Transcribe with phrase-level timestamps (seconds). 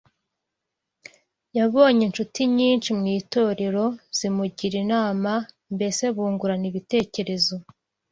[1.57, 3.85] yabonye incuti nyinshi mu itorero
[4.17, 5.31] zimugira inama
[5.75, 7.55] mbese bungurana ibitekerezo